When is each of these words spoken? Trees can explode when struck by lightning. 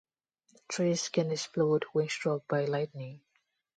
Trees 0.67 1.09
can 1.09 1.29
explode 1.29 1.85
when 1.93 2.09
struck 2.09 2.47
by 2.47 2.65
lightning. 2.65 3.21